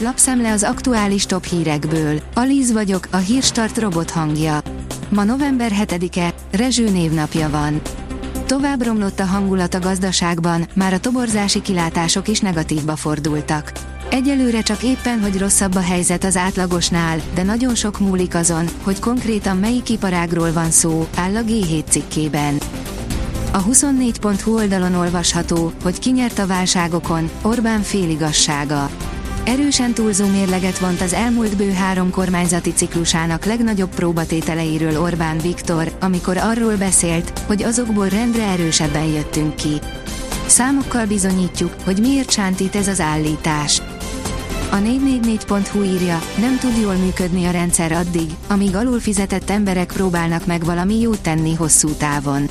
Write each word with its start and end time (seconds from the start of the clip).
lapszemle 0.00 0.52
az 0.52 0.62
aktuális 0.62 1.26
top 1.26 1.44
hírekből. 1.44 2.20
Alíz 2.34 2.72
vagyok, 2.72 3.08
a 3.10 3.16
hírstart 3.16 3.78
robot 3.78 4.10
hangja. 4.10 4.60
Ma 5.08 5.24
november 5.24 5.72
7-e, 5.74 6.34
Rezső 6.50 6.90
névnapja 6.90 7.50
van. 7.50 7.80
Tovább 8.46 8.82
romlott 8.82 9.20
a 9.20 9.24
hangulat 9.24 9.74
a 9.74 9.78
gazdaságban, 9.78 10.68
már 10.74 10.92
a 10.92 11.00
toborzási 11.00 11.62
kilátások 11.62 12.28
is 12.28 12.40
negatívba 12.40 12.96
fordultak. 12.96 13.72
Egyelőre 14.10 14.60
csak 14.60 14.82
éppen, 14.82 15.20
hogy 15.20 15.38
rosszabb 15.38 15.74
a 15.74 15.80
helyzet 15.80 16.24
az 16.24 16.36
átlagosnál, 16.36 17.20
de 17.34 17.42
nagyon 17.42 17.74
sok 17.74 17.98
múlik 17.98 18.34
azon, 18.34 18.68
hogy 18.82 18.98
konkrétan 18.98 19.56
melyik 19.56 19.88
iparágról 19.88 20.52
van 20.52 20.70
szó, 20.70 21.08
áll 21.16 21.36
a 21.36 21.42
G7 21.42 21.82
cikkében. 21.88 22.58
A 23.52 23.64
24.hu 23.64 24.54
oldalon 24.54 24.94
olvasható, 24.94 25.72
hogy 25.82 25.98
kinyert 25.98 26.38
a 26.38 26.46
válságokon, 26.46 27.30
Orbán 27.42 27.82
féligassága. 27.82 28.90
Erősen 29.48 29.94
túlzó 29.94 30.26
mérleget 30.26 30.78
vont 30.78 31.00
az 31.00 31.12
elmúlt 31.12 31.56
bő 31.56 31.72
három 31.72 32.10
kormányzati 32.10 32.72
ciklusának 32.72 33.44
legnagyobb 33.44 33.94
próbatételeiről 33.94 35.00
Orbán 35.00 35.38
Viktor, 35.38 35.92
amikor 36.00 36.36
arról 36.36 36.76
beszélt, 36.76 37.38
hogy 37.38 37.62
azokból 37.62 38.08
rendre 38.08 38.42
erősebben 38.42 39.04
jöttünk 39.04 39.54
ki. 39.54 39.78
Számokkal 40.46 41.06
bizonyítjuk, 41.06 41.74
hogy 41.84 41.98
miért 42.00 42.30
sántít 42.30 42.76
ez 42.76 42.88
az 42.88 43.00
állítás. 43.00 43.82
A 44.70 44.76
444.hu 44.76 45.82
írja, 45.82 46.18
nem 46.38 46.58
tud 46.58 46.80
jól 46.80 46.94
működni 46.94 47.44
a 47.44 47.50
rendszer 47.50 47.92
addig, 47.92 48.30
amíg 48.48 48.76
alul 48.76 49.00
fizetett 49.00 49.50
emberek 49.50 49.92
próbálnak 49.92 50.46
meg 50.46 50.64
valami 50.64 51.00
jót 51.00 51.20
tenni 51.20 51.54
hosszú 51.54 51.88
távon. 51.88 52.48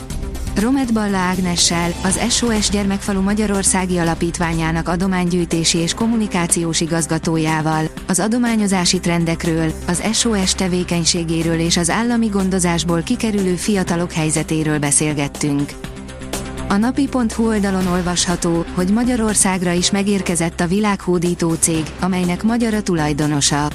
Romet 0.62 0.94
Balla 0.94 1.18
Ágnessel, 1.18 1.92
az 2.04 2.20
SOS 2.30 2.70
Gyermekfalu 2.70 3.22
Magyarországi 3.22 3.98
Alapítványának 3.98 4.88
adománygyűjtési 4.88 5.78
és 5.78 5.94
kommunikációs 5.94 6.82
igazgatójával, 6.82 7.86
az 8.08 8.20
adományozási 8.20 9.00
trendekről, 9.00 9.72
az 9.88 10.04
SOS 10.14 10.54
tevékenységéről 10.54 11.60
és 11.60 11.78
az 11.78 11.90
állami 11.90 12.28
gondozásból 12.28 13.02
kikerülő 13.02 13.56
fiatalok 13.56 14.12
helyzetéről 14.12 14.80
beszélgettünk. 14.80 15.72
A 16.68 16.78
napi.hu 16.78 17.48
oldalon 17.48 17.88
olvasható, 17.88 18.66
hogy 18.74 18.90
Magyarországra 18.90 19.72
is 19.72 19.92
megérkezett 19.92 20.60
a 20.60 20.68
világhódító 20.68 21.54
cég, 21.54 21.84
amelynek 22.00 22.44
magyar 22.44 22.74
a 22.74 22.82
tulajdonosa. 22.82 23.68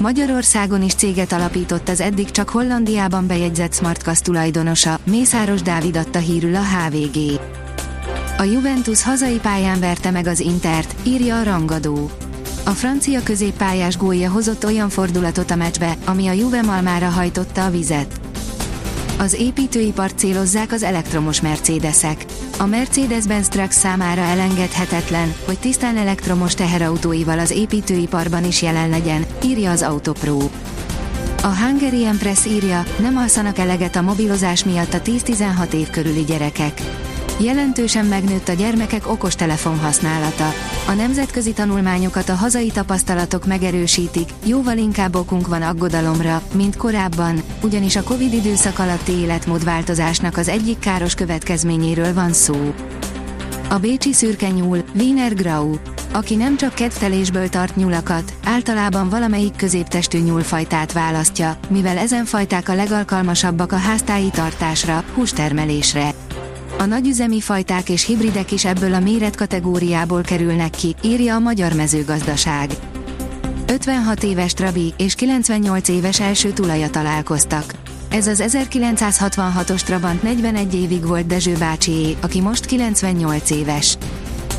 Magyarországon 0.00 0.82
is 0.82 0.94
céget 0.94 1.32
alapított 1.32 1.88
az 1.88 2.00
eddig 2.00 2.30
csak 2.30 2.48
Hollandiában 2.48 3.26
bejegyzett 3.26 3.74
Smartcast 3.74 4.24
tulajdonosa, 4.24 4.98
Mészáros 5.04 5.62
Dávid 5.62 5.96
adta 5.96 6.18
hírül 6.18 6.54
a 6.54 6.62
HVG. 6.62 7.40
A 8.38 8.42
Juventus 8.42 9.02
hazai 9.02 9.38
pályán 9.38 9.80
verte 9.80 10.10
meg 10.10 10.26
az 10.26 10.40
Intert, 10.40 10.94
írja 11.06 11.38
a 11.38 11.42
rangadó. 11.42 12.10
A 12.64 12.70
francia 12.70 13.22
középpályás 13.22 13.96
gólja 13.96 14.30
hozott 14.30 14.64
olyan 14.64 14.88
fordulatot 14.88 15.50
a 15.50 15.56
meccsbe, 15.56 15.96
ami 16.04 16.26
a 16.26 16.32
Juve 16.32 16.62
malmára 16.62 17.08
hajtotta 17.08 17.64
a 17.64 17.70
vizet. 17.70 18.27
Az 19.18 19.34
építőipart 19.34 20.18
célozzák 20.18 20.72
az 20.72 20.82
elektromos 20.82 21.40
Mercedesek. 21.40 22.24
A 22.58 22.66
Mercedes-Benz 22.66 23.48
Trucks 23.48 23.74
számára 23.74 24.20
elengedhetetlen, 24.20 25.34
hogy 25.44 25.58
tisztán 25.58 25.96
elektromos 25.96 26.54
teherautóival 26.54 27.38
az 27.38 27.50
építőiparban 27.50 28.44
is 28.44 28.62
jelen 28.62 28.88
legyen, 28.88 29.26
írja 29.44 29.70
az 29.70 29.82
Autopro. 29.82 30.38
A 31.42 31.46
Hungarian 31.46 32.18
Press 32.18 32.46
írja, 32.46 32.84
nem 33.00 33.16
alszanak 33.16 33.58
eleget 33.58 33.96
a 33.96 34.02
mobilozás 34.02 34.64
miatt 34.64 34.94
a 34.94 35.00
10-16 35.00 35.72
év 35.72 35.90
körüli 35.90 36.24
gyerekek. 36.24 36.80
Jelentősen 37.40 38.06
megnőtt 38.06 38.48
a 38.48 38.52
gyermekek 38.52 39.10
okostelefon 39.10 39.78
használata. 39.78 40.52
A 40.86 40.92
nemzetközi 40.92 41.52
tanulmányokat 41.52 42.28
a 42.28 42.34
hazai 42.34 42.70
tapasztalatok 42.70 43.46
megerősítik, 43.46 44.28
jóval 44.44 44.76
inkább 44.76 45.14
okunk 45.14 45.46
van 45.46 45.62
aggodalomra, 45.62 46.42
mint 46.54 46.76
korábban, 46.76 47.42
ugyanis 47.62 47.96
a 47.96 48.02
Covid 48.02 48.32
időszak 48.32 48.78
alatti 48.78 49.12
életmódváltozásnak 49.12 50.36
az 50.36 50.48
egyik 50.48 50.78
káros 50.78 51.14
következményéről 51.14 52.14
van 52.14 52.32
szó. 52.32 52.74
A 53.68 53.78
bécsi 53.78 54.12
szürke 54.12 54.48
nyúl, 54.48 54.84
Wiener 54.94 55.34
Grau, 55.34 55.74
aki 56.12 56.36
nem 56.36 56.56
csak 56.56 56.74
kedvtelésből 56.74 57.48
tart 57.48 57.76
nyulakat, 57.76 58.32
általában 58.44 59.08
valamelyik 59.08 59.56
középtestű 59.56 60.18
nyúlfajtát 60.18 60.92
választja, 60.92 61.58
mivel 61.68 61.98
ezen 61.98 62.24
fajták 62.24 62.68
a 62.68 62.74
legalkalmasabbak 62.74 63.72
a 63.72 63.76
háztáji 63.76 64.30
tartásra, 64.30 65.04
hústermelésre. 65.14 66.14
A 66.78 66.84
nagyüzemi 66.84 67.40
fajták 67.40 67.88
és 67.88 68.04
hibridek 68.04 68.52
is 68.52 68.64
ebből 68.64 68.94
a 68.94 69.00
méretkategóriából 69.00 70.22
kerülnek 70.22 70.70
ki, 70.70 70.94
írja 71.02 71.34
a 71.34 71.38
Magyar 71.38 71.72
Mezőgazdaság. 71.72 72.70
56 73.66 74.22
éves 74.22 74.52
Trabi 74.52 74.94
és 74.96 75.14
98 75.14 75.88
éves 75.88 76.20
első 76.20 76.50
tulaja 76.50 76.90
találkoztak. 76.90 77.74
Ez 78.08 78.26
az 78.26 78.44
1966-os 78.46 79.80
Trabant 79.80 80.22
41 80.22 80.74
évig 80.74 81.06
volt 81.06 81.26
Dezső 81.26 81.54
bácsié, 81.58 82.16
aki 82.20 82.40
most 82.40 82.64
98 82.64 83.50
éves. 83.50 83.98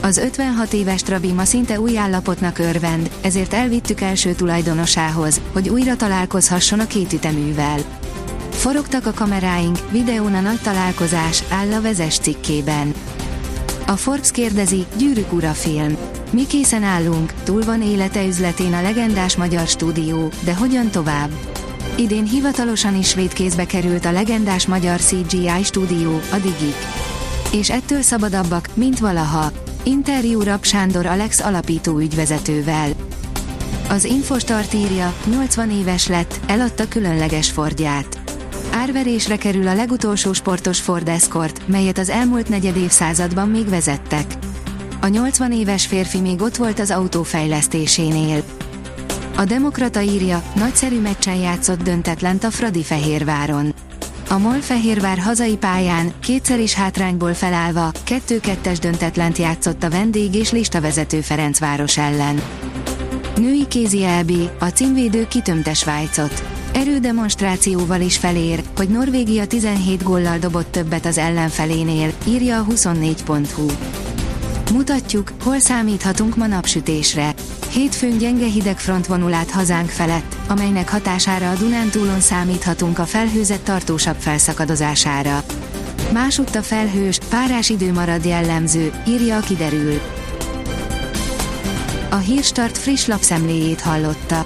Az 0.02 0.18
56 0.18 0.74
éves 0.74 1.02
Trabi 1.02 1.32
ma 1.32 1.44
szinte 1.44 1.80
új 1.80 1.98
állapotnak 1.98 2.58
örvend, 2.58 3.10
ezért 3.22 3.54
elvittük 3.54 4.02
első 4.02 4.34
tulajdonosához, 4.34 5.42
hogy 5.54 5.70
újra 5.70 5.96
találkozhasson 5.96 6.80
a 6.80 6.88
két 6.88 7.14
üteművel. 7.14 7.80
Forogtak 8.60 9.06
a 9.06 9.14
kameráink, 9.14 9.78
videón 9.92 10.34
a 10.34 10.40
nagy 10.40 10.62
találkozás, 10.62 11.44
áll 11.50 11.72
a 11.74 11.82
vezes 11.82 12.18
cikkében. 12.18 12.94
A 13.88 13.92
Forbes 13.92 14.32
kérdezi, 14.32 14.86
Gyűrűk 14.98 15.34
ura 15.34 15.52
film. 15.52 15.98
Mi 16.32 16.48
készen 16.48 16.84
állunk, 16.84 17.34
túl 17.44 17.64
van 17.64 17.82
élete 17.82 18.26
üzletén 18.26 18.74
a 18.74 18.82
legendás 18.82 19.36
magyar 19.36 19.68
stúdió, 19.68 20.30
de 20.44 20.56
hogyan 20.56 20.90
tovább? 20.90 21.30
Idén 21.96 22.26
hivatalosan 22.26 22.96
is 22.96 23.08
svéd 23.08 23.34
került 23.68 24.06
a 24.06 24.12
legendás 24.12 24.68
magyar 24.68 25.00
CGI 25.00 25.64
stúdió, 25.64 26.20
a 26.32 26.36
Digik. 26.36 26.76
És 27.52 27.70
ettől 27.70 28.02
szabadabbak, 28.02 28.70
mint 28.74 29.00
valaha. 29.00 29.52
Interjú 29.84 30.42
Rab 30.44 30.64
Sándor 30.64 31.06
Alex 31.06 31.40
alapító 31.40 31.98
ügyvezetővel. 32.00 32.90
Az 33.90 34.04
Infostart 34.04 34.74
írja, 34.74 35.14
80 35.26 35.72
éves 35.72 36.08
lett, 36.08 36.40
eladta 36.48 36.88
különleges 36.88 37.52
Fordját. 37.52 38.19
Árverésre 38.72 39.36
kerül 39.36 39.68
a 39.68 39.76
legutolsó 39.76 40.34
sportos 40.34 40.80
Ford 40.80 41.08
Escort, 41.08 41.68
melyet 41.68 41.98
az 41.98 42.10
elmúlt 42.10 42.50
negyed 42.50 42.76
évszázadban 42.76 43.50
még 43.50 43.70
vezettek. 43.70 44.26
A 45.02 45.08
80 45.08 45.52
éves 45.52 45.86
férfi 45.86 46.20
még 46.20 46.42
ott 46.42 46.56
volt 46.56 46.80
az 46.80 46.92
autófejlesztésénél. 46.92 48.44
A 49.38 49.44
Demokrata 49.44 50.02
írja, 50.02 50.44
nagyszerű 50.56 51.00
meccsen 51.00 51.36
játszott 51.36 51.82
döntetlent 51.82 52.44
a 52.44 52.52
Fradi 52.52 52.84
Fehérváron. 52.84 53.74
A 54.30 54.38
MOL 54.38 54.62
Fehérvár 54.62 55.18
hazai 55.18 55.58
pályán, 55.58 56.14
kétszer 56.22 56.60
is 56.60 56.74
hátrányból 56.74 57.34
felállva, 57.34 57.92
2-2-es 58.06 58.78
döntetlent 58.82 59.38
játszott 59.38 59.84
a 59.84 59.90
vendég 59.90 60.36
és 60.36 60.52
listavezető 60.52 61.22
Ferencváros 61.22 61.98
ellen. 61.98 62.42
Női 63.36 63.68
kézi 63.68 64.04
EB, 64.04 64.32
a 64.60 64.66
címvédő 64.66 65.28
kitömte 65.28 65.74
Svájcot 65.74 66.59
erődemonstrációval 66.74 68.02
is 68.02 68.18
felér, 68.18 68.64
hogy 68.78 68.90
Norvégia 68.90 69.48
17 69.48 70.04
góllal 70.04 70.38
dobott 70.38 70.72
többet 70.72 71.06
az 71.06 71.18
ellenfelénél, 71.18 72.14
írja 72.28 72.60
a 72.60 72.66
24.hu. 72.66 73.66
Mutatjuk, 74.74 75.32
hol 75.44 75.60
számíthatunk 75.60 76.36
ma 76.36 76.48
napsütésre. 76.48 77.34
Hétfőn 77.72 78.18
gyenge 78.18 78.46
hideg 78.46 78.78
front 78.78 79.08
vonul 79.08 79.34
át 79.34 79.52
hazánk 79.52 79.90
felett, 79.90 80.36
amelynek 80.48 80.90
hatására 80.90 81.50
a 81.50 81.56
Dunántúlon 81.56 82.20
számíthatunk 82.20 83.00
a 83.00 83.06
felhőzet 83.06 83.62
tartósabb 83.62 84.16
felszakadozására. 84.16 85.44
Másutt 86.14 86.56
a 86.56 86.62
felhős, 86.62 87.18
párás 87.30 87.70
idő 87.70 87.92
marad 87.94 88.26
jellemző, 88.26 88.92
írja 89.08 89.38
a 89.38 89.40
kiderül. 89.40 90.00
A 92.10 92.16
Hírstart 92.16 92.78
friss 92.78 93.06
lapszemléjét 93.06 93.82
hallotta. 93.82 94.46